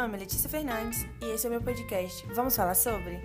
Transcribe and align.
nome 0.00 0.16
é 0.16 0.20
Letícia 0.20 0.48
Fernandes 0.48 1.06
e 1.20 1.26
esse 1.26 1.46
é 1.46 1.50
o 1.50 1.52
meu 1.52 1.60
podcast. 1.60 2.26
Vamos 2.28 2.56
falar 2.56 2.74
sobre? 2.74 3.20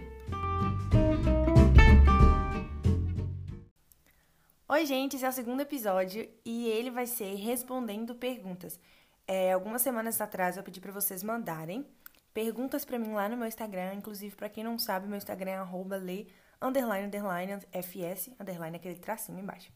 Oi, 4.68 4.86
gente, 4.86 5.16
esse 5.16 5.24
é 5.24 5.30
o 5.30 5.32
segundo 5.32 5.62
episódio 5.62 6.30
e 6.44 6.68
ele 6.68 6.92
vai 6.92 7.08
ser 7.08 7.34
respondendo 7.36 8.14
perguntas. 8.14 8.78
É, 9.26 9.54
algumas 9.54 9.84
semanas 9.84 10.20
atrás 10.20 10.58
eu 10.58 10.64
pedi 10.64 10.82
para 10.82 10.92
vocês 10.92 11.24
mandarem 11.24 11.88
perguntas 12.34 12.84
para 12.84 13.00
mim 13.00 13.14
lá 13.14 13.30
no 13.30 13.38
meu 13.38 13.48
Instagram. 13.48 13.94
Inclusive, 13.94 14.36
para 14.36 14.50
quem 14.50 14.62
não 14.62 14.78
sabe, 14.78 15.08
meu 15.08 15.16
Instagram 15.18 15.52
é 15.52 15.56
arroba 15.56 15.96
le, 15.96 16.28
underline, 16.62 17.08
underline, 17.08 17.54
fs, 17.72 18.32
underline, 18.38 18.76
aquele 18.76 18.96
tracinho 18.96 19.40
embaixo. 19.40 19.72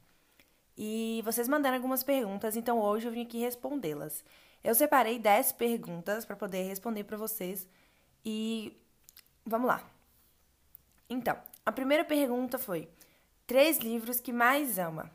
E 0.78 1.22
vocês 1.24 1.48
mandaram 1.48 1.78
algumas 1.78 2.04
perguntas, 2.04 2.58
então 2.58 2.78
hoje 2.78 3.08
eu 3.08 3.12
vim 3.14 3.22
aqui 3.22 3.40
respondê-las. 3.40 4.22
Eu 4.64 4.76
separei 4.76 5.18
10 5.20 5.54
perguntas 5.54 6.26
para 6.26 6.36
poder 6.36 6.64
responder 6.64 7.04
para 7.04 7.18
vocês 7.18 7.68
e 8.26 8.78
vamos 9.46 9.68
lá. 9.68 9.90
Então, 11.10 11.38
a 11.66 11.72
primeira 11.72 12.04
pergunta 12.04 12.58
foi: 12.58 12.90
três 13.48 13.78
livros 13.78 14.20
que 14.20 14.34
mais 14.34 14.78
ama? 14.78 15.10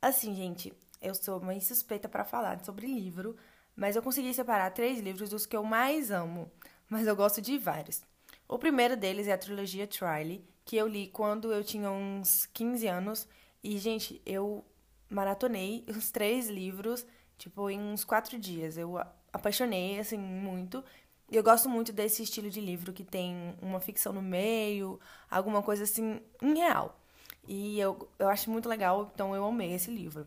Assim, 0.00 0.34
gente, 0.34 0.72
eu 1.00 1.14
sou 1.14 1.38
uma 1.38 1.58
suspeita 1.60 2.08
para 2.08 2.24
falar 2.24 2.64
sobre 2.64 2.86
livro, 2.86 3.36
mas 3.74 3.96
eu 3.96 4.02
consegui 4.02 4.32
separar 4.32 4.70
três 4.70 5.00
livros 5.00 5.30
dos 5.30 5.46
que 5.46 5.56
eu 5.56 5.64
mais 5.64 6.10
amo, 6.10 6.50
mas 6.88 7.06
eu 7.06 7.16
gosto 7.16 7.42
de 7.42 7.58
vários. 7.58 8.02
O 8.48 8.58
primeiro 8.58 8.96
deles 8.96 9.26
é 9.26 9.32
a 9.32 9.38
trilogia 9.38 9.86
Triley, 9.86 10.44
que 10.64 10.76
eu 10.76 10.86
li 10.86 11.08
quando 11.08 11.52
eu 11.52 11.64
tinha 11.64 11.90
uns 11.90 12.46
15 12.46 12.86
anos. 12.86 13.28
E, 13.62 13.76
gente, 13.78 14.22
eu 14.24 14.64
maratonei 15.10 15.84
os 15.88 16.10
três 16.10 16.48
livros 16.48 17.04
Tipo, 17.38 17.70
em 17.70 17.80
uns 17.80 18.04
quatro 18.04 18.38
dias. 18.38 18.76
Eu 18.76 18.98
apaixonei, 19.32 19.98
assim, 19.98 20.18
muito. 20.18 20.82
Eu 21.30 21.42
gosto 21.42 21.68
muito 21.68 21.92
desse 21.92 22.22
estilo 22.22 22.48
de 22.48 22.60
livro 22.60 22.92
que 22.92 23.04
tem 23.04 23.56
uma 23.60 23.80
ficção 23.80 24.12
no 24.12 24.22
meio, 24.22 25.00
alguma 25.30 25.62
coisa 25.62 25.84
assim, 25.84 26.20
irreal. 26.40 26.98
E 27.46 27.78
eu, 27.78 28.08
eu 28.18 28.28
acho 28.28 28.50
muito 28.50 28.68
legal, 28.68 29.10
então 29.14 29.34
eu 29.34 29.44
amei 29.44 29.72
esse 29.74 29.90
livro. 29.90 30.26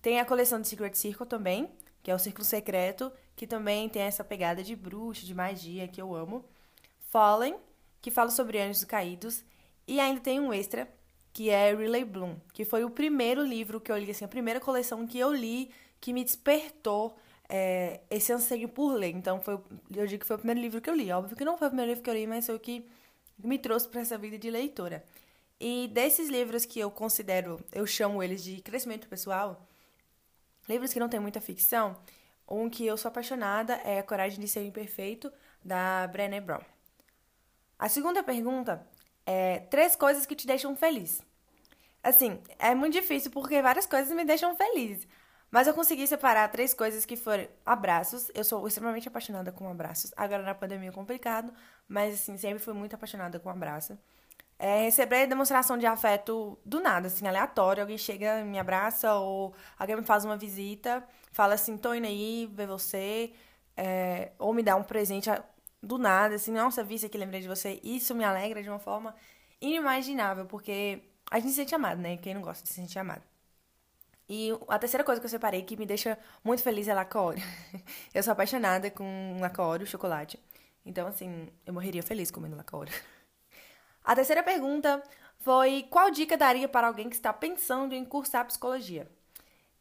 Tem 0.00 0.20
a 0.20 0.24
coleção 0.24 0.60
de 0.60 0.68
Secret 0.68 0.94
Circle 0.94 1.26
também, 1.26 1.70
que 2.02 2.10
é 2.10 2.14
o 2.14 2.18
Círculo 2.18 2.44
Secreto, 2.44 3.10
que 3.34 3.46
também 3.46 3.88
tem 3.88 4.02
essa 4.02 4.24
pegada 4.24 4.62
de 4.62 4.76
bruxa, 4.76 5.26
de 5.26 5.34
magia, 5.34 5.88
que 5.88 6.00
eu 6.00 6.14
amo. 6.14 6.44
Fallen, 7.10 7.56
que 8.00 8.10
fala 8.10 8.30
sobre 8.30 8.60
anjos 8.60 8.84
caídos. 8.84 9.44
E 9.86 9.98
ainda 10.00 10.20
tem 10.20 10.40
um 10.40 10.52
extra, 10.52 10.88
que 11.32 11.50
é 11.50 11.74
Relay 11.74 12.04
Bloom, 12.04 12.36
que 12.52 12.64
foi 12.64 12.84
o 12.84 12.90
primeiro 12.90 13.44
livro 13.44 13.80
que 13.80 13.92
eu 13.92 13.98
li, 13.98 14.10
assim, 14.10 14.24
a 14.24 14.28
primeira 14.28 14.60
coleção 14.60 15.06
que 15.06 15.18
eu 15.18 15.32
li 15.32 15.70
que 16.00 16.12
me 16.12 16.22
despertou 16.24 17.16
é, 17.48 18.00
esse 18.10 18.32
anseio 18.32 18.68
por 18.68 18.94
ler. 18.94 19.14
Então, 19.14 19.40
foi, 19.40 19.58
eu 19.94 20.06
digo 20.06 20.20
que 20.20 20.26
foi 20.26 20.36
o 20.36 20.38
primeiro 20.38 20.60
livro 20.60 20.80
que 20.80 20.90
eu 20.90 20.94
li. 20.94 21.10
Óbvio 21.10 21.36
que 21.36 21.44
não 21.44 21.56
foi 21.56 21.68
o 21.68 21.70
primeiro 21.70 21.90
livro 21.90 22.04
que 22.04 22.10
eu 22.10 22.14
li, 22.14 22.26
mas 22.26 22.46
foi 22.46 22.54
o 22.54 22.60
que 22.60 22.88
me 23.38 23.58
trouxe 23.58 23.88
para 23.88 24.00
essa 24.00 24.16
vida 24.18 24.38
de 24.38 24.50
leitora. 24.50 25.04
E 25.58 25.88
desses 25.92 26.28
livros 26.28 26.64
que 26.64 26.78
eu 26.78 26.90
considero, 26.90 27.58
eu 27.72 27.86
chamo 27.86 28.22
eles 28.22 28.42
de 28.44 28.60
crescimento 28.60 29.08
pessoal, 29.08 29.66
livros 30.68 30.92
que 30.92 31.00
não 31.00 31.08
tem 31.08 31.20
muita 31.20 31.40
ficção, 31.40 31.96
um 32.48 32.68
que 32.68 32.86
eu 32.86 32.96
sou 32.96 33.08
apaixonada 33.08 33.80
é 33.84 34.02
Coragem 34.02 34.38
de 34.38 34.48
Ser 34.48 34.64
Imperfeito, 34.64 35.32
da 35.64 36.06
Brené 36.08 36.40
Brown. 36.40 36.60
A 37.78 37.88
segunda 37.88 38.22
pergunta 38.22 38.86
é 39.24 39.60
três 39.60 39.96
coisas 39.96 40.24
que 40.24 40.36
te 40.36 40.46
deixam 40.46 40.76
feliz. 40.76 41.22
Assim, 42.02 42.40
é 42.58 42.74
muito 42.74 42.92
difícil 42.92 43.30
porque 43.30 43.60
várias 43.60 43.86
coisas 43.86 44.14
me 44.14 44.24
deixam 44.24 44.54
feliz. 44.56 45.06
Mas 45.50 45.66
eu 45.66 45.74
consegui 45.74 46.06
separar 46.06 46.48
três 46.48 46.74
coisas 46.74 47.04
que 47.04 47.16
foram 47.16 47.46
abraços. 47.64 48.30
Eu 48.34 48.44
sou 48.44 48.66
extremamente 48.66 49.08
apaixonada 49.08 49.52
com 49.52 49.68
abraços. 49.68 50.12
Agora 50.16 50.42
na 50.42 50.54
pandemia 50.54 50.88
é 50.88 50.92
complicado, 50.92 51.52
mas 51.88 52.14
assim, 52.14 52.36
sempre 52.36 52.58
fui 52.58 52.74
muito 52.74 52.94
apaixonada 52.94 53.38
com 53.38 53.48
abraço. 53.48 53.98
É, 54.58 54.82
receber 54.82 55.26
demonstração 55.26 55.76
de 55.76 55.86
afeto 55.86 56.58
do 56.64 56.80
nada, 56.80 57.08
assim, 57.08 57.26
aleatório. 57.26 57.82
Alguém 57.82 57.98
chega, 57.98 58.42
me 58.44 58.58
abraça, 58.58 59.14
ou 59.14 59.54
alguém 59.78 59.96
me 59.96 60.02
faz 60.02 60.24
uma 60.24 60.36
visita, 60.36 61.04
fala 61.32 61.54
assim, 61.54 61.76
tô 61.76 61.94
indo 61.94 62.06
aí 62.06 62.50
ver 62.52 62.66
você, 62.66 63.32
é, 63.76 64.32
ou 64.38 64.54
me 64.54 64.62
dá 64.62 64.74
um 64.76 64.82
presente 64.82 65.30
do 65.82 65.98
nada, 65.98 66.34
assim, 66.36 66.50
nossa, 66.52 66.82
vi 66.82 66.94
isso 66.94 67.06
aqui, 67.06 67.18
lembrei 67.18 67.40
de 67.40 67.48
você. 67.48 67.80
Isso 67.84 68.14
me 68.14 68.24
alegra 68.24 68.62
de 68.62 68.68
uma 68.68 68.78
forma 68.78 69.14
inimaginável, 69.60 70.46
porque 70.46 71.02
a 71.30 71.38
gente 71.38 71.50
se 71.50 71.56
sente 71.56 71.74
amado, 71.74 72.00
né? 72.00 72.16
Quem 72.16 72.34
não 72.34 72.42
gosta 72.42 72.62
de 72.62 72.68
se 72.68 72.74
sentir 72.74 72.98
amado. 72.98 73.22
E 74.28 74.50
a 74.68 74.78
terceira 74.78 75.04
coisa 75.04 75.20
que 75.20 75.26
eu 75.26 75.30
separei 75.30 75.62
que 75.62 75.76
me 75.76 75.86
deixa 75.86 76.18
muito 76.42 76.62
feliz 76.62 76.88
é 76.88 76.94
Lacore. 76.94 77.42
eu 78.12 78.22
sou 78.22 78.32
apaixonada 78.32 78.90
com 78.90 79.38
Lacore, 79.40 79.84
o 79.84 79.86
chocolate. 79.86 80.38
Então, 80.84 81.06
assim, 81.06 81.48
eu 81.64 81.72
morreria 81.72 82.02
feliz 82.02 82.30
comendo 82.30 82.56
Lacore. 82.56 82.90
A 84.04 84.14
terceira 84.14 84.42
pergunta 84.42 85.02
foi: 85.38 85.86
qual 85.90 86.10
dica 86.10 86.36
daria 86.36 86.68
para 86.68 86.88
alguém 86.88 87.08
que 87.08 87.16
está 87.16 87.32
pensando 87.32 87.94
em 87.94 88.04
cursar 88.04 88.46
psicologia? 88.46 89.08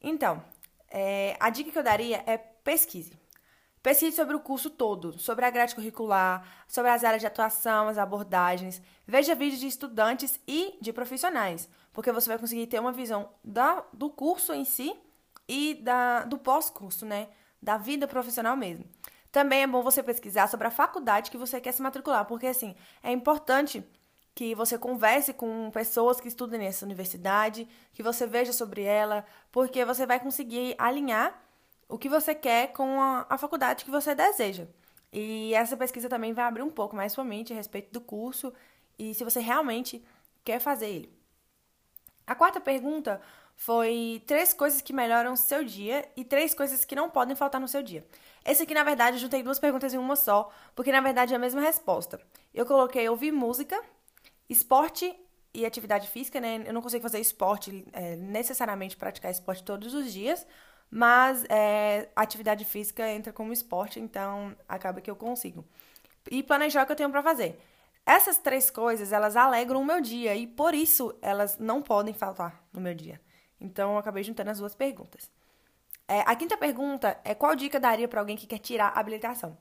Então, 0.02 0.44
é, 0.90 1.36
a 1.40 1.50
dica 1.50 1.72
que 1.72 1.78
eu 1.78 1.84
daria 1.84 2.24
é 2.28 2.38
pesquise. 2.38 3.14
Pesquise 3.86 4.16
sobre 4.16 4.36
o 4.36 4.40
curso 4.40 4.72
todo, 4.72 5.20
sobre 5.20 5.46
a 5.46 5.50
grade 5.52 5.76
curricular, 5.76 6.44
sobre 6.68 6.90
as 6.90 7.04
áreas 7.04 7.22
de 7.22 7.28
atuação, 7.28 7.88
as 7.88 8.00
abordagens. 8.00 8.82
Veja 9.06 9.36
vídeos 9.36 9.60
de 9.60 9.68
estudantes 9.68 10.40
e 10.48 10.76
de 10.82 10.92
profissionais, 10.92 11.70
porque 11.94 12.12
você 12.12 12.28
vai 12.28 12.40
conseguir 12.40 12.66
ter 12.66 12.80
uma 12.80 12.92
visão 12.92 13.30
da, 13.44 13.86
do 13.94 14.10
curso 14.10 14.56
em 14.56 14.66
si 14.66 14.92
e 15.48 15.76
da, 15.84 16.24
do 16.24 16.36
pós-curso, 16.36 17.06
né? 17.06 17.28
Da 17.62 17.78
vida 17.78 18.08
profissional 18.08 18.58
mesmo. 18.58 18.86
Também 19.32 19.62
é 19.62 19.68
bom 19.68 19.84
você 19.84 20.02
pesquisar 20.02 20.48
sobre 20.48 20.66
a 20.66 20.72
faculdade 20.72 21.30
que 21.30 21.38
você 21.38 21.62
quer 21.62 21.72
se 21.72 21.84
matricular, 21.84 22.26
porque 22.26 22.48
assim, 22.48 22.76
é 23.04 23.12
importante 23.12 23.86
que 24.34 24.56
você 24.56 24.80
converse 24.80 25.32
com 25.32 25.70
pessoas 25.70 26.20
que 26.20 26.28
estudam 26.28 26.58
nessa 26.58 26.84
universidade, 26.86 27.68
que 27.94 28.02
você 28.02 28.26
veja 28.26 28.52
sobre 28.52 28.82
ela, 28.82 29.24
porque 29.52 29.86
você 29.86 30.08
vai 30.08 30.20
conseguir 30.20 30.74
alinhar 30.80 31.40
o 31.88 31.98
que 31.98 32.10
você 32.10 32.34
quer 32.34 32.74
com 32.74 33.00
a, 33.02 33.26
a 33.30 33.38
faculdade 33.38 33.86
que 33.86 33.92
você 33.92 34.16
deseja. 34.16 34.68
E 35.12 35.54
essa 35.54 35.78
pesquisa 35.78 36.10
também 36.10 36.34
vai 36.34 36.46
abrir 36.46 36.62
um 36.64 36.70
pouco 36.70 36.96
mais 36.96 37.14
sua 37.14 37.24
mente 37.24 37.54
a 37.54 37.56
respeito 37.56 37.92
do 37.92 38.02
curso 38.02 38.54
e 38.98 39.14
se 39.14 39.24
você 39.24 39.40
realmente 39.40 40.04
quer 40.44 40.60
fazer 40.60 40.90
ele. 40.90 41.14
A 42.28 42.36
quarta 42.36 42.60
pergunta 42.60 43.22
foi 43.56 44.22
três 44.26 44.54
coisas 44.54 44.82
que 44.82 44.92
melhoram 44.92 45.36
seu 45.36 45.64
dia 45.64 46.08
e 46.16 46.26
três 46.26 46.54
coisas 46.54 46.84
que 46.84 46.96
não 46.96 47.10
podem 47.10 47.36
faltar 47.36 47.62
no 47.62 47.68
seu 47.68 47.82
dia. 47.82 48.06
Esse 48.44 48.64
aqui, 48.64 48.74
na 48.74 48.84
verdade, 48.84 49.18
eu 49.18 49.22
juntei 49.22 49.42
duas 49.42 49.60
perguntas 49.60 49.94
em 49.94 49.98
uma 49.98 50.16
só, 50.16 50.52
porque 50.76 50.92
na 50.92 51.02
verdade 51.02 51.34
é 51.34 51.38
a 51.38 51.40
mesma 51.40 51.62
resposta. 51.62 52.20
Eu 52.54 52.66
coloquei 52.66 53.08
ouvir 53.08 53.32
música, 53.32 53.82
esporte 54.50 55.16
e 55.54 55.66
atividade 55.66 56.10
física, 56.10 56.42
né? 56.42 56.64
Eu 56.66 56.74
não 56.74 56.82
consigo 56.82 57.02
fazer 57.02 57.20
esporte, 57.20 57.86
é, 57.94 58.16
necessariamente 58.18 58.98
praticar 58.98 59.32
esporte 59.32 59.64
todos 59.64 59.94
os 59.94 60.12
dias, 60.12 60.46
mas 60.90 61.44
é, 61.50 62.10
atividade 62.16 62.64
física 62.66 63.08
entra 63.10 63.34
como 63.34 63.52
esporte, 63.52 64.00
então 64.00 64.56
acaba 64.68 65.02
que 65.02 65.10
eu 65.10 65.16
consigo. 65.16 65.66
E 66.30 66.42
planejar 66.42 66.84
o 66.84 66.86
que 66.86 66.92
eu 66.92 66.96
tenho 66.96 67.10
para 67.10 67.24
fazer. 67.24 67.60
Essas 68.06 68.38
três 68.38 68.70
coisas, 68.70 69.12
elas 69.12 69.36
alegram 69.36 69.82
o 69.82 69.86
meu 69.86 70.00
dia 70.00 70.36
e 70.36 70.46
por 70.46 70.74
isso 70.74 71.16
elas 71.22 71.58
não 71.58 71.82
podem 71.82 72.14
faltar 72.14 72.64
no 72.72 72.80
meu 72.80 72.94
dia. 72.94 73.20
Então 73.60 73.94
eu 73.94 73.98
acabei 73.98 74.24
juntando 74.24 74.52
as 74.52 74.60
duas 74.60 74.76
perguntas. 74.76 75.30
É, 76.08 76.22
a 76.22 76.36
quinta 76.36 76.56
pergunta 76.56 77.20
é 77.24 77.34
qual 77.34 77.56
dica 77.56 77.80
daria 77.80 78.08
para 78.08 78.20
alguém 78.20 78.38
que 78.38 78.46
quer 78.46 78.60
tirar 78.60 78.90
a 78.90 79.00
habilitação? 79.00 79.58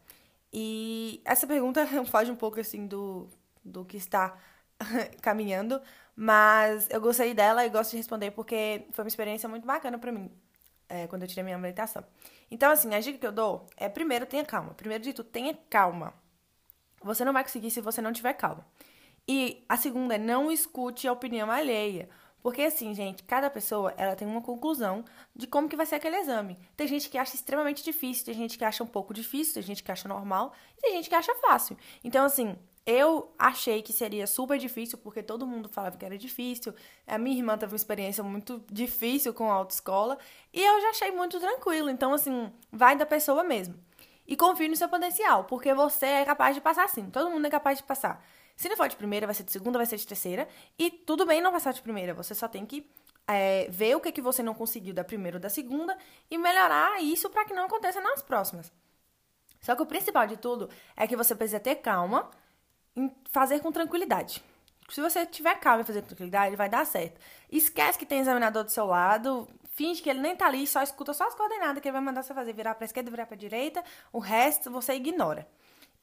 E 0.52 1.22
essa 1.24 1.46
pergunta 1.46 1.86
foge 2.06 2.30
um 2.30 2.36
pouco 2.36 2.60
assim 2.60 2.86
do, 2.86 3.28
do 3.64 3.84
que 3.84 3.96
está 3.96 4.36
caminhando, 5.22 5.80
mas 6.14 6.86
eu 6.90 7.00
gostei 7.00 7.32
dela 7.32 7.64
e 7.64 7.70
gosto 7.70 7.92
de 7.92 7.96
responder 7.96 8.30
porque 8.32 8.86
foi 8.92 9.04
uma 9.04 9.08
experiência 9.08 9.48
muito 9.48 9.66
bacana 9.66 9.98
para 9.98 10.12
mim 10.12 10.30
é, 10.88 11.06
quando 11.06 11.22
eu 11.22 11.28
tirei 11.28 11.44
minha 11.44 11.56
habilitação. 11.56 12.04
Então, 12.50 12.70
assim, 12.70 12.94
a 12.94 13.00
dica 13.00 13.18
que 13.18 13.26
eu 13.26 13.32
dou 13.32 13.66
é, 13.76 13.88
primeiro, 13.88 14.26
tenha 14.26 14.44
calma. 14.44 14.74
Primeiro 14.74 15.02
de 15.02 15.12
tudo, 15.12 15.28
tenha 15.28 15.56
calma. 15.68 16.14
Você 17.02 17.24
não 17.24 17.32
vai 17.32 17.42
conseguir 17.42 17.70
se 17.70 17.80
você 17.80 18.00
não 18.00 18.12
tiver 18.12 18.32
calma. 18.34 18.66
E 19.26 19.64
a 19.68 19.76
segunda 19.76 20.14
é 20.14 20.18
não 20.18 20.50
escute 20.50 21.08
a 21.08 21.12
opinião 21.12 21.50
alheia. 21.50 22.08
Porque 22.44 22.60
assim, 22.60 22.94
gente, 22.94 23.22
cada 23.22 23.48
pessoa, 23.48 23.94
ela 23.96 24.14
tem 24.14 24.28
uma 24.28 24.42
conclusão 24.42 25.02
de 25.34 25.46
como 25.46 25.66
que 25.66 25.76
vai 25.76 25.86
ser 25.86 25.94
aquele 25.94 26.18
exame. 26.18 26.58
Tem 26.76 26.86
gente 26.86 27.08
que 27.08 27.16
acha 27.16 27.34
extremamente 27.34 27.82
difícil, 27.82 28.26
tem 28.26 28.34
gente 28.34 28.58
que 28.58 28.64
acha 28.64 28.84
um 28.84 28.86
pouco 28.86 29.14
difícil, 29.14 29.54
tem 29.54 29.62
gente 29.62 29.82
que 29.82 29.90
acha 29.90 30.06
normal, 30.06 30.52
e 30.76 30.82
tem 30.82 30.92
gente 30.92 31.08
que 31.08 31.14
acha 31.14 31.34
fácil. 31.36 31.74
Então, 32.04 32.26
assim, 32.26 32.54
eu 32.86 33.32
achei 33.38 33.80
que 33.80 33.92
seria 33.92 34.26
super 34.26 34.58
difícil, 34.58 34.98
porque 34.98 35.22
todo 35.22 35.46
mundo 35.46 35.68
falava 35.70 35.96
que 35.96 36.04
era 36.04 36.18
difícil. 36.18 36.74
A 37.06 37.16
minha 37.16 37.36
irmã 37.36 37.56
teve 37.56 37.72
uma 37.72 37.76
experiência 37.76 38.22
muito 38.22 38.62
difícil 38.70 39.32
com 39.32 39.50
a 39.50 39.54
autoescola. 39.54 40.18
E 40.52 40.60
eu 40.60 40.80
já 40.82 40.90
achei 40.90 41.10
muito 41.10 41.40
tranquilo. 41.40 41.88
Então, 41.88 42.12
assim, 42.12 42.52
vai 42.70 42.94
da 42.94 43.06
pessoa 43.06 43.42
mesmo. 43.42 43.74
E 44.26 44.36
confie 44.36 44.68
no 44.68 44.76
seu 44.76 44.88
potencial, 44.88 45.44
porque 45.44 45.72
você 45.72 46.06
é 46.06 46.24
capaz 46.24 46.54
de 46.54 46.60
passar 46.60 46.88
sim. 46.88 47.08
Todo 47.10 47.30
mundo 47.30 47.46
é 47.46 47.50
capaz 47.50 47.78
de 47.78 47.84
passar. 47.84 48.22
Se 48.54 48.68
não 48.68 48.76
for 48.76 48.88
de 48.88 48.96
primeira, 48.96 49.26
vai 49.26 49.34
ser 49.34 49.44
de 49.44 49.52
segunda, 49.52 49.78
vai 49.78 49.86
ser 49.86 49.96
de 49.96 50.06
terceira. 50.06 50.46
E 50.78 50.90
tudo 50.90 51.24
bem 51.24 51.40
não 51.40 51.52
passar 51.52 51.72
de 51.72 51.80
primeira. 51.80 52.12
Você 52.12 52.34
só 52.34 52.46
tem 52.46 52.66
que 52.66 52.86
é, 53.26 53.66
ver 53.70 53.96
o 53.96 54.00
que, 54.00 54.12
que 54.12 54.20
você 54.20 54.42
não 54.42 54.54
conseguiu 54.54 54.92
da 54.92 55.02
primeira 55.02 55.38
ou 55.38 55.40
da 55.40 55.48
segunda 55.48 55.96
e 56.30 56.36
melhorar 56.36 57.02
isso 57.02 57.30
para 57.30 57.46
que 57.46 57.54
não 57.54 57.64
aconteça 57.64 58.00
nas 58.00 58.22
próximas. 58.22 58.70
Só 59.60 59.74
que 59.74 59.82
o 59.82 59.86
principal 59.86 60.26
de 60.26 60.36
tudo 60.36 60.68
é 60.94 61.06
que 61.06 61.16
você 61.16 61.34
precisa 61.34 61.58
ter 61.58 61.76
calma 61.76 62.30
fazer 63.30 63.60
com 63.60 63.72
tranquilidade. 63.72 64.42
Se 64.88 65.00
você 65.00 65.24
tiver 65.24 65.54
calma 65.56 65.82
e 65.82 65.84
fazer 65.84 66.02
com 66.02 66.08
tranquilidade, 66.08 66.56
vai 66.56 66.68
dar 66.68 66.84
certo. 66.84 67.20
Esquece 67.50 67.98
que 67.98 68.06
tem 68.06 68.20
examinador 68.20 68.64
do 68.64 68.70
seu 68.70 68.86
lado, 68.86 69.48
finge 69.74 70.02
que 70.02 70.10
ele 70.10 70.20
nem 70.20 70.36
tá 70.36 70.46
ali, 70.46 70.66
só 70.66 70.82
escuta 70.82 71.12
só 71.12 71.26
as 71.26 71.34
coordenadas 71.34 71.80
que 71.80 71.88
ele 71.88 71.94
vai 71.94 72.02
mandar 72.02 72.22
você 72.22 72.34
fazer, 72.34 72.52
virar 72.52 72.74
pra 72.74 72.84
esquerda, 72.84 73.10
virar 73.10 73.26
pra 73.26 73.36
direita, 73.36 73.82
o 74.12 74.18
resto 74.18 74.70
você 74.70 74.94
ignora. 74.94 75.46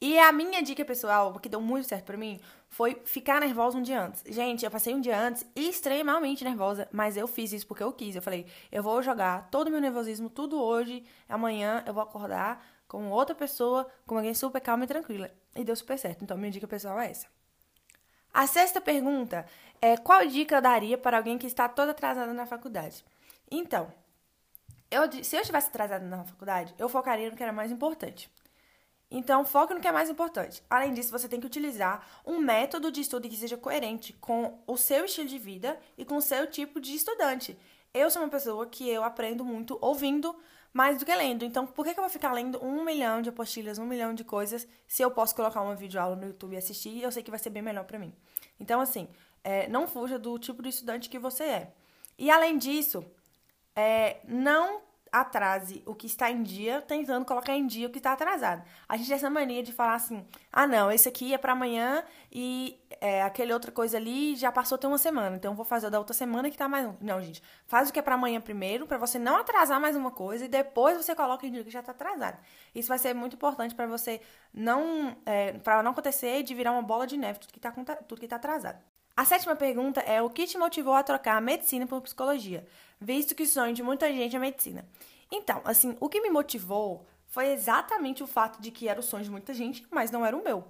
E 0.03 0.17
a 0.17 0.31
minha 0.31 0.63
dica 0.63 0.83
pessoal, 0.83 1.31
que 1.39 1.47
deu 1.47 1.61
muito 1.61 1.87
certo 1.87 2.05
pra 2.05 2.17
mim, 2.17 2.39
foi 2.67 2.99
ficar 3.05 3.39
nervosa 3.39 3.77
um 3.77 3.83
dia 3.83 4.01
antes. 4.01 4.23
Gente, 4.25 4.65
eu 4.65 4.71
passei 4.71 4.95
um 4.95 4.99
dia 4.99 5.15
antes 5.15 5.45
extremamente 5.55 6.43
nervosa, 6.43 6.89
mas 6.91 7.15
eu 7.15 7.27
fiz 7.27 7.53
isso 7.53 7.67
porque 7.67 7.83
eu 7.83 7.93
quis. 7.93 8.15
Eu 8.15 8.21
falei, 8.23 8.47
eu 8.71 8.81
vou 8.81 9.03
jogar 9.03 9.47
todo 9.51 9.67
o 9.67 9.69
meu 9.69 9.79
nervosismo, 9.79 10.27
tudo 10.27 10.59
hoje, 10.59 11.03
amanhã 11.29 11.83
eu 11.85 11.93
vou 11.93 12.01
acordar 12.01 12.65
com 12.91 13.09
outra 13.09 13.33
pessoa, 13.33 13.87
com 14.05 14.17
alguém 14.17 14.33
super 14.33 14.59
calma 14.59 14.83
e 14.83 14.87
tranquila. 14.87 15.31
E 15.55 15.63
deu 15.63 15.73
super 15.77 15.97
certo. 15.97 16.25
Então, 16.25 16.37
minha 16.37 16.51
dica 16.51 16.67
pessoal 16.67 16.99
é 16.99 17.09
essa. 17.09 17.25
A 18.33 18.45
sexta 18.45 18.81
pergunta 18.81 19.45
é 19.81 19.95
qual 19.95 20.27
dica 20.27 20.55
eu 20.55 20.61
daria 20.61 20.97
para 20.97 21.15
alguém 21.15 21.37
que 21.37 21.47
está 21.47 21.69
toda 21.69 21.91
atrasada 21.91 22.33
na 22.33 22.45
faculdade? 22.45 23.05
Então, 23.49 23.93
eu, 24.89 25.09
se 25.23 25.37
eu 25.37 25.39
estivesse 25.39 25.69
atrasada 25.69 26.05
na 26.05 26.25
faculdade, 26.25 26.75
eu 26.77 26.89
focaria 26.89 27.31
no 27.31 27.37
que 27.37 27.41
era 27.41 27.53
mais 27.53 27.71
importante. 27.71 28.29
Então, 29.09 29.45
foque 29.45 29.73
no 29.73 29.79
que 29.79 29.87
é 29.87 29.91
mais 29.93 30.09
importante. 30.09 30.61
Além 30.69 30.93
disso, 30.93 31.13
você 31.13 31.29
tem 31.29 31.39
que 31.39 31.47
utilizar 31.47 32.05
um 32.25 32.39
método 32.39 32.91
de 32.91 32.99
estudo 32.99 33.29
que 33.29 33.37
seja 33.37 33.55
coerente 33.55 34.11
com 34.19 34.59
o 34.67 34.75
seu 34.75 35.05
estilo 35.05 35.29
de 35.29 35.37
vida 35.37 35.79
e 35.97 36.03
com 36.03 36.17
o 36.17 36.21
seu 36.21 36.45
tipo 36.45 36.81
de 36.81 36.93
estudante. 36.93 37.57
Eu 37.93 38.11
sou 38.11 38.21
uma 38.21 38.29
pessoa 38.29 38.67
que 38.67 38.89
eu 38.89 39.01
aprendo 39.01 39.45
muito 39.45 39.77
ouvindo 39.81 40.35
mais 40.73 40.97
do 40.97 41.05
que 41.05 41.13
lendo. 41.13 41.43
Então, 41.43 41.65
por 41.65 41.85
que, 41.85 41.93
que 41.93 41.99
eu 41.99 42.03
vou 42.03 42.09
ficar 42.11 42.31
lendo 42.33 42.63
um 42.63 42.83
milhão 42.83 43.21
de 43.21 43.29
apostilhas, 43.29 43.77
um 43.77 43.85
milhão 43.85 44.13
de 44.13 44.23
coisas, 44.23 44.67
se 44.87 45.01
eu 45.01 45.11
posso 45.11 45.35
colocar 45.35 45.61
uma 45.61 45.75
videoaula 45.75 46.15
no 46.15 46.27
YouTube 46.27 46.53
e 46.53 46.57
assistir 46.57 46.89
e 46.89 47.03
eu 47.03 47.11
sei 47.11 47.23
que 47.23 47.29
vai 47.29 47.39
ser 47.39 47.49
bem 47.49 47.61
melhor 47.61 47.83
para 47.83 47.99
mim? 47.99 48.13
Então, 48.59 48.79
assim, 48.79 49.07
é, 49.43 49.67
não 49.67 49.87
fuja 49.87 50.17
do 50.17 50.37
tipo 50.39 50.61
de 50.61 50.69
estudante 50.69 51.09
que 51.09 51.19
você 51.19 51.43
é. 51.43 51.73
E, 52.17 52.29
além 52.29 52.57
disso, 52.57 53.03
é, 53.75 54.21
não 54.25 54.81
atrase 55.11 55.83
o 55.85 55.93
que 55.93 56.07
está 56.07 56.31
em 56.31 56.41
dia, 56.41 56.81
tentando 56.81 57.25
colocar 57.25 57.53
em 57.53 57.67
dia 57.67 57.87
o 57.87 57.89
que 57.89 57.97
está 57.97 58.13
atrasado. 58.13 58.63
A 58.87 58.95
gente 58.95 59.07
tem 59.07 59.15
essa 59.15 59.29
mania 59.29 59.61
de 59.61 59.73
falar 59.73 59.95
assim: 59.95 60.25
ah, 60.51 60.65
não, 60.65 60.91
esse 60.91 61.09
aqui 61.09 61.33
é 61.33 61.37
para 61.37 61.51
amanhã 61.51 62.03
e 62.31 62.79
é, 63.01 63.21
aquele 63.21 63.51
outra 63.51 63.71
coisa 63.71 63.97
ali 63.97 64.35
já 64.35 64.51
passou 64.51 64.77
até 64.77 64.87
uma 64.87 64.97
semana, 64.97 65.35
então 65.35 65.53
vou 65.53 65.65
fazer 65.65 65.89
da 65.89 65.99
outra 65.99 66.13
semana 66.13 66.49
que 66.49 66.57
tá 66.57 66.69
mais. 66.69 66.89
Não, 67.01 67.21
gente, 67.21 67.43
faz 67.65 67.89
o 67.89 67.93
que 67.93 67.99
é 67.99 68.01
para 68.01 68.15
amanhã 68.15 68.39
primeiro, 68.39 68.87
para 68.87 68.97
você 68.97 69.19
não 69.19 69.35
atrasar 69.35 69.81
mais 69.81 69.95
uma 69.95 70.11
coisa 70.11 70.45
e 70.45 70.47
depois 70.47 70.95
você 70.95 71.13
coloca 71.13 71.45
em 71.45 71.51
dia 71.51 71.63
que 71.63 71.71
já 71.71 71.83
tá 71.83 71.91
atrasado. 71.91 72.37
Isso 72.73 72.87
vai 72.87 72.97
ser 72.97 73.13
muito 73.13 73.35
importante 73.35 73.75
para 73.75 73.87
você 73.87 74.21
não. 74.53 75.17
É, 75.25 75.53
para 75.59 75.83
não 75.83 75.91
acontecer 75.91 76.43
de 76.43 76.55
virar 76.55 76.71
uma 76.71 76.81
bola 76.81 77.05
de 77.05 77.17
neve 77.17 77.39
tudo 77.39 77.51
que 77.53 77.59
tá, 77.59 77.71
tudo 78.07 78.21
que 78.21 78.27
tá 78.27 78.37
atrasado. 78.37 78.81
A 79.15 79.25
sétima 79.25 79.55
pergunta 79.55 79.99
é 80.01 80.21
o 80.21 80.29
que 80.29 80.47
te 80.47 80.57
motivou 80.57 80.93
a 80.93 81.03
trocar 81.03 81.35
a 81.35 81.41
medicina 81.41 81.85
por 81.85 82.01
psicologia, 82.01 82.65
visto 83.01 83.33
que 83.33 83.47
sonho 83.47 83.73
de 83.73 83.81
muita 83.81 84.11
gente 84.13 84.35
é 84.35 84.39
medicina. 84.39 84.87
Então, 85.31 85.61
assim, 85.65 85.97
o 85.99 86.07
que 86.07 86.21
me 86.21 86.29
motivou 86.29 87.07
foi 87.25 87.47
exatamente 87.47 88.21
o 88.21 88.27
fato 88.27 88.61
de 88.61 88.69
que 88.69 88.87
era 88.87 88.99
o 88.99 89.03
sonho 89.03 89.23
de 89.23 89.31
muita 89.31 89.53
gente, 89.53 89.85
mas 89.89 90.11
não 90.11 90.25
era 90.25 90.37
o 90.37 90.43
meu. 90.43 90.63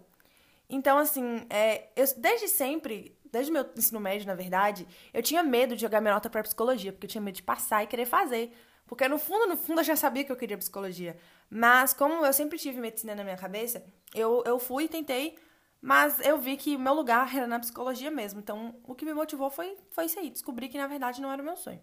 Então, 0.70 0.98
assim, 0.98 1.46
é, 1.50 1.90
eu, 1.96 2.06
desde 2.16 2.48
sempre, 2.48 3.18
desde 3.30 3.52
meu 3.52 3.70
ensino 3.76 4.00
médio, 4.00 4.26
na 4.26 4.36
verdade, 4.36 4.88
eu 5.14 5.22
tinha 5.22 5.44
medo 5.44 5.76
de 5.76 5.82
jogar 5.82 6.00
minha 6.00 6.14
nota 6.14 6.30
para 6.30 6.42
psicologia, 6.44 6.94
porque 6.94 7.06
eu 7.06 7.10
tinha 7.10 7.22
medo 7.22 7.36
de 7.36 7.44
passar 7.44 7.84
e 7.84 7.88
querer 7.88 8.06
fazer. 8.06 8.56
Porque 8.88 9.08
no 9.08 9.18
fundo, 9.18 9.48
no 9.48 9.58
fundo, 9.58 9.82
eu 9.82 9.86
já 9.86 9.96
sabia 9.96 10.24
que 10.24 10.32
eu 10.32 10.36
queria 10.36 10.58
psicologia. 10.58 11.18
Mas, 11.50 11.94
como 11.94 12.26
eu 12.26 12.32
sempre 12.32 12.58
tive 12.58 12.80
medicina 12.80 13.14
na 13.14 13.24
minha 13.24 13.38
cabeça, 13.38 13.84
eu, 14.16 14.44
eu 14.46 14.58
fui 14.58 14.86
e 14.86 14.88
tentei 14.88 15.38
mas 15.82 16.20
eu 16.20 16.38
vi 16.38 16.56
que 16.56 16.76
o 16.76 16.80
meu 16.80 16.94
lugar 16.94 17.36
era 17.36 17.48
na 17.48 17.60
psicologia 17.60 18.12
mesmo. 18.12 18.40
Então, 18.40 18.76
o 18.84 18.94
que 18.94 19.04
me 19.04 19.14
motivou 19.14 19.50
foi, 19.50 19.76
foi 19.90 20.06
isso 20.06 20.20
aí. 20.20 20.30
Descobri 20.30 20.70
que, 20.70 20.78
na 20.78 20.86
verdade, 20.86 21.20
não 21.20 21.32
era 21.32 21.42
o 21.42 21.46
meu 21.46 21.58
sonho. 21.58 21.82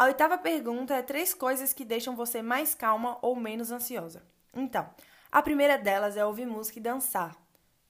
A 0.00 0.06
oitava 0.06 0.38
pergunta 0.38 0.94
é 0.94 1.02
três 1.02 1.34
coisas 1.34 1.74
que 1.74 1.84
deixam 1.84 2.16
você 2.16 2.40
mais 2.40 2.74
calma 2.74 3.18
ou 3.20 3.36
menos 3.36 3.70
ansiosa. 3.70 4.22
Então, 4.54 4.88
a 5.30 5.42
primeira 5.42 5.76
delas 5.76 6.16
é 6.16 6.24
ouvir 6.24 6.46
música 6.46 6.78
e 6.78 6.82
dançar. 6.82 7.36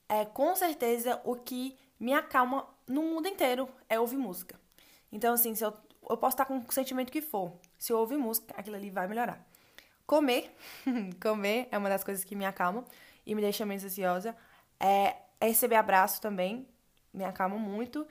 É 0.09 0.25
com 0.25 0.53
certeza 0.53 1.21
o 1.23 1.37
que 1.37 1.79
me 1.97 2.11
acalma 2.13 2.67
no 2.85 3.01
mundo 3.01 3.29
inteiro 3.29 3.69
é 3.87 3.97
ouvir 3.97 4.17
música. 4.17 4.59
Então, 5.09 5.33
assim, 5.33 5.55
se 5.55 5.63
eu, 5.63 5.73
eu 6.09 6.17
posso 6.17 6.33
estar 6.33 6.43
com 6.43 6.57
o 6.57 6.71
sentimento 6.73 7.13
que 7.13 7.21
for. 7.21 7.53
Se 7.79 7.93
eu 7.93 7.97
ouvir 7.97 8.17
música, 8.17 8.53
aquilo 8.57 8.75
ali 8.75 8.89
vai 8.89 9.07
melhorar. 9.07 9.41
Comer. 10.05 10.53
Comer 11.23 11.69
é 11.71 11.77
uma 11.77 11.87
das 11.87 12.03
coisas 12.03 12.25
que 12.25 12.35
me 12.35 12.45
acalma 12.45 12.83
e 13.25 13.33
me 13.33 13.41
deixa 13.41 13.65
menos 13.65 13.85
ansiosa. 13.85 14.35
É, 14.77 15.15
é 15.39 15.47
receber 15.47 15.75
abraço 15.75 16.19
também, 16.19 16.67
me 17.13 17.23
acalma 17.23 17.55
muito. 17.55 18.05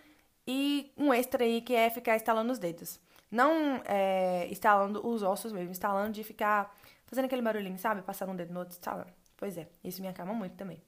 E 0.47 0.93
um 0.97 1.13
extra 1.13 1.45
aí 1.45 1.61
que 1.61 1.75
é 1.75 1.91
ficar 1.91 2.17
estalando 2.17 2.53
os 2.53 2.59
dedos. 2.59 3.01
Não 3.31 3.81
é, 3.85 4.49
instalando 4.51 5.07
os 5.07 5.23
ossos 5.23 5.53
mesmo, 5.53 5.71
instalando 5.71 6.13
de 6.13 6.25
ficar 6.25 6.75
fazendo 7.07 7.27
aquele 7.27 7.43
barulhinho, 7.43 7.79
sabe? 7.79 8.03
Passando 8.03 8.33
um 8.33 8.37
dedo 8.37 8.53
no 8.53 8.61
outro, 8.61 8.75
instalando. 8.75 9.13
Pois 9.37 9.57
é, 9.57 9.69
isso 9.85 10.03
me 10.03 10.09
acalma 10.09 10.35
muito 10.35 10.57
também. 10.57 10.83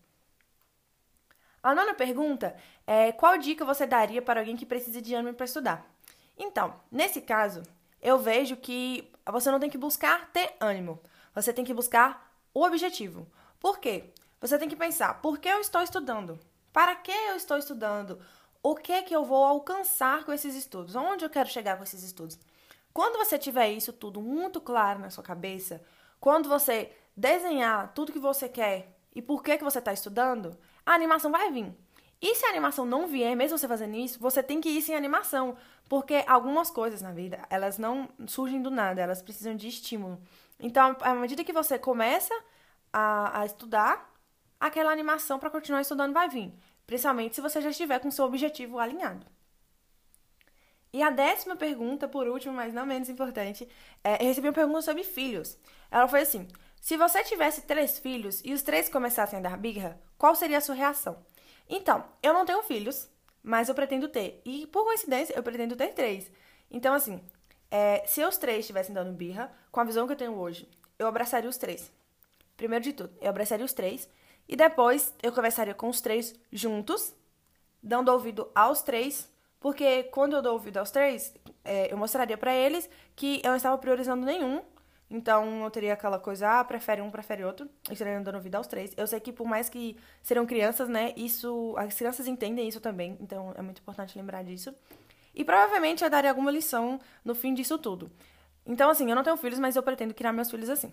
A 1.62 1.74
nona 1.74 1.94
pergunta 1.94 2.56
é 2.86 3.12
qual 3.12 3.38
dica 3.38 3.64
você 3.64 3.86
daria 3.86 4.20
para 4.20 4.40
alguém 4.40 4.56
que 4.56 4.66
precisa 4.66 5.00
de 5.00 5.14
ânimo 5.14 5.34
para 5.34 5.46
estudar? 5.46 5.86
Então, 6.36 6.74
nesse 6.90 7.20
caso, 7.20 7.62
eu 8.00 8.18
vejo 8.18 8.56
que 8.56 9.12
você 9.30 9.50
não 9.50 9.60
tem 9.60 9.70
que 9.70 9.78
buscar 9.78 10.28
ter 10.32 10.56
ânimo, 10.58 11.00
você 11.32 11.52
tem 11.52 11.64
que 11.64 11.72
buscar 11.72 12.34
o 12.52 12.64
objetivo. 12.64 13.26
Por 13.60 13.78
quê? 13.78 14.10
Você 14.40 14.58
tem 14.58 14.68
que 14.68 14.74
pensar: 14.74 15.22
por 15.22 15.38
que 15.38 15.48
eu 15.48 15.60
estou 15.60 15.82
estudando? 15.82 16.38
Para 16.72 16.96
que 16.96 17.12
eu 17.12 17.36
estou 17.36 17.56
estudando? 17.56 18.20
O 18.62 18.76
que 18.76 18.92
é 18.92 19.02
que 19.02 19.14
eu 19.14 19.24
vou 19.24 19.44
alcançar 19.44 20.24
com 20.24 20.32
esses 20.32 20.54
estudos? 20.54 20.94
Onde 20.94 21.24
eu 21.24 21.30
quero 21.30 21.48
chegar 21.48 21.76
com 21.76 21.82
esses 21.82 22.02
estudos? 22.02 22.38
Quando 22.92 23.18
você 23.18 23.38
tiver 23.38 23.70
isso 23.70 23.92
tudo 23.92 24.20
muito 24.20 24.60
claro 24.60 25.00
na 25.00 25.10
sua 25.10 25.24
cabeça, 25.24 25.82
quando 26.20 26.48
você 26.48 26.92
desenhar 27.16 27.92
tudo 27.92 28.12
que 28.12 28.18
você 28.18 28.48
quer 28.48 28.96
e 29.14 29.20
por 29.20 29.42
que, 29.42 29.58
que 29.58 29.64
você 29.64 29.78
está 29.78 29.92
estudando, 29.92 30.56
a 30.86 30.94
animação 30.94 31.30
vai 31.30 31.50
vir. 31.50 31.74
E 32.20 32.36
se 32.36 32.46
a 32.46 32.50
animação 32.50 32.86
não 32.86 33.08
vier, 33.08 33.34
mesmo 33.34 33.58
você 33.58 33.66
fazendo 33.66 33.96
isso, 33.96 34.20
você 34.20 34.42
tem 34.44 34.60
que 34.60 34.68
ir 34.68 34.80
sem 34.80 34.94
animação. 34.94 35.56
Porque 35.88 36.24
algumas 36.28 36.70
coisas 36.70 37.02
na 37.02 37.10
vida, 37.10 37.44
elas 37.50 37.78
não 37.78 38.08
surgem 38.28 38.62
do 38.62 38.70
nada, 38.70 39.02
elas 39.02 39.20
precisam 39.20 39.56
de 39.56 39.66
estímulo. 39.66 40.22
Então, 40.60 40.96
à 41.00 41.14
medida 41.14 41.42
que 41.42 41.52
você 41.52 41.80
começa 41.80 42.32
a, 42.92 43.40
a 43.40 43.44
estudar, 43.44 44.08
aquela 44.60 44.92
animação 44.92 45.40
para 45.40 45.50
continuar 45.50 45.80
estudando 45.80 46.12
vai 46.12 46.28
vir, 46.28 46.54
principalmente 46.92 47.34
se 47.34 47.40
você 47.40 47.62
já 47.62 47.70
estiver 47.70 47.98
com 48.00 48.10
seu 48.10 48.26
objetivo 48.26 48.78
alinhado. 48.78 49.24
E 50.92 51.02
a 51.02 51.08
décima 51.08 51.56
pergunta, 51.56 52.06
por 52.06 52.28
último, 52.28 52.52
mas 52.52 52.74
não 52.74 52.84
menos 52.84 53.08
importante, 53.08 53.66
é, 54.04 54.22
eu 54.22 54.26
recebi 54.26 54.48
uma 54.48 54.52
pergunta 54.52 54.82
sobre 54.82 55.02
filhos. 55.02 55.56
Ela 55.90 56.06
foi 56.06 56.20
assim: 56.20 56.46
se 56.82 56.98
você 56.98 57.24
tivesse 57.24 57.62
três 57.62 57.98
filhos 57.98 58.42
e 58.44 58.52
os 58.52 58.60
três 58.60 58.90
começassem 58.90 59.38
a 59.38 59.42
dar 59.42 59.56
birra, 59.56 59.98
qual 60.18 60.34
seria 60.34 60.58
a 60.58 60.60
sua 60.60 60.74
reação? 60.74 61.24
Então, 61.66 62.04
eu 62.22 62.34
não 62.34 62.44
tenho 62.44 62.62
filhos, 62.62 63.08
mas 63.42 63.70
eu 63.70 63.74
pretendo 63.74 64.06
ter. 64.06 64.42
E 64.44 64.66
por 64.66 64.84
coincidência, 64.84 65.32
eu 65.34 65.42
pretendo 65.42 65.74
ter 65.74 65.94
três. 65.94 66.30
Então, 66.70 66.92
assim, 66.92 67.22
é, 67.70 68.04
se 68.06 68.22
os 68.22 68.36
três 68.36 68.60
estivessem 68.60 68.94
dando 68.94 69.12
birra, 69.12 69.50
com 69.70 69.80
a 69.80 69.84
visão 69.84 70.06
que 70.06 70.12
eu 70.12 70.16
tenho 70.16 70.34
hoje, 70.34 70.68
eu 70.98 71.06
abraçaria 71.06 71.48
os 71.48 71.56
três. 71.56 71.90
Primeiro 72.54 72.84
de 72.84 72.92
tudo, 72.92 73.16
eu 73.18 73.30
abraçaria 73.30 73.64
os 73.64 73.72
três 73.72 74.10
e 74.48 74.56
depois 74.56 75.14
eu 75.22 75.32
conversaria 75.32 75.74
com 75.74 75.88
os 75.88 76.00
três 76.00 76.34
juntos, 76.52 77.14
dando 77.82 78.10
ouvido 78.10 78.50
aos 78.54 78.82
três, 78.82 79.30
porque 79.58 80.04
quando 80.04 80.34
eu 80.34 80.42
dou 80.42 80.54
ouvido 80.54 80.78
aos 80.78 80.90
três, 80.90 81.34
é, 81.64 81.92
eu 81.92 81.96
mostraria 81.96 82.36
para 82.36 82.54
eles 82.54 82.88
que 83.14 83.40
eu 83.44 83.50
não 83.50 83.56
estava 83.56 83.78
priorizando 83.78 84.26
nenhum. 84.26 84.62
Então 85.08 85.62
eu 85.62 85.70
teria 85.70 85.92
aquela 85.92 86.18
coisa, 86.18 86.60
ah, 86.60 86.64
prefere 86.64 87.02
um, 87.02 87.10
prefere 87.10 87.44
outro. 87.44 87.68
Eu 87.86 87.92
estaria 87.92 88.18
dando 88.20 88.34
ouvido 88.34 88.56
aos 88.56 88.66
três. 88.66 88.92
Eu 88.96 89.06
sei 89.06 89.20
que 89.20 89.30
por 89.32 89.46
mais 89.46 89.68
que 89.68 89.96
serão 90.22 90.46
crianças, 90.46 90.88
né, 90.88 91.12
isso. 91.16 91.74
As 91.76 91.94
crianças 91.94 92.26
entendem 92.26 92.66
isso 92.66 92.80
também, 92.80 93.16
então 93.20 93.52
é 93.56 93.62
muito 93.62 93.80
importante 93.80 94.16
lembrar 94.16 94.42
disso. 94.42 94.74
E 95.34 95.44
provavelmente 95.44 96.02
eu 96.02 96.10
daria 96.10 96.30
alguma 96.30 96.50
lição 96.50 96.98
no 97.24 97.34
fim 97.34 97.54
disso 97.54 97.78
tudo. 97.78 98.10
Então, 98.66 98.90
assim, 98.90 99.08
eu 99.08 99.16
não 99.16 99.22
tenho 99.22 99.36
filhos, 99.36 99.58
mas 99.58 99.76
eu 99.76 99.82
pretendo 99.82 100.14
criar 100.14 100.32
meus 100.32 100.50
filhos 100.50 100.68
assim. 100.68 100.92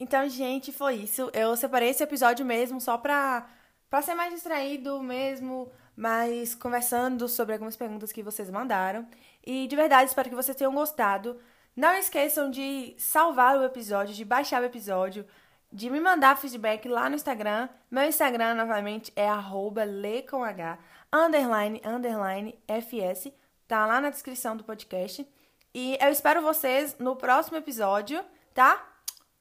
Então, 0.00 0.28
gente, 0.28 0.72
foi 0.72 0.96
isso. 0.96 1.30
Eu 1.34 1.56
separei 1.56 1.90
esse 1.90 2.02
episódio 2.02 2.44
mesmo 2.46 2.80
só 2.80 2.96
pra, 2.96 3.48
pra 3.90 4.02
ser 4.02 4.14
mais 4.14 4.32
distraído 4.32 5.02
mesmo, 5.02 5.70
mas 5.96 6.54
conversando 6.54 7.28
sobre 7.28 7.54
algumas 7.54 7.76
perguntas 7.76 8.12
que 8.12 8.22
vocês 8.22 8.50
mandaram. 8.50 9.06
E 9.44 9.66
de 9.66 9.74
verdade, 9.74 10.08
espero 10.08 10.28
que 10.28 10.36
vocês 10.36 10.56
tenham 10.56 10.74
gostado. 10.74 11.40
Não 11.74 11.94
esqueçam 11.94 12.50
de 12.50 12.94
salvar 12.98 13.58
o 13.58 13.64
episódio, 13.64 14.14
de 14.14 14.24
baixar 14.24 14.62
o 14.62 14.64
episódio, 14.64 15.26
de 15.72 15.90
me 15.90 16.00
mandar 16.00 16.36
feedback 16.36 16.88
lá 16.88 17.08
no 17.08 17.16
Instagram. 17.16 17.68
Meu 17.90 18.04
Instagram, 18.04 18.54
novamente, 18.54 19.12
é 19.16 19.28
arroba 19.28 19.84
underline, 21.12 21.80
underline, 21.84 22.58
fs. 22.66 23.32
tá 23.66 23.86
lá 23.86 24.00
na 24.00 24.10
descrição 24.10 24.56
do 24.56 24.64
podcast. 24.64 25.26
E 25.74 25.96
eu 26.00 26.10
espero 26.10 26.42
vocês 26.42 26.96
no 26.98 27.16
próximo 27.16 27.56
episódio, 27.58 28.24
tá? 28.54 28.97